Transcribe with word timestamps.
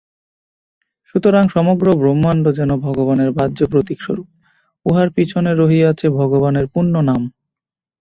সুতরাং 1.09 1.45
সমগ্র 1.47 1.85
ব্রহ্মাণ্ড 1.95 2.45
যেন 2.53 2.71
ভগবানের 2.77 3.29
বাহ্য 3.31 3.59
প্রতীক-স্বরূপ, 3.71 4.27
উহার 4.85 5.09
পিছনে 5.09 5.51
রহিয়াছে 5.53 6.07
ভগবানের 6.19 6.65
পুণ্য 6.67 6.93
নাম। 7.09 7.21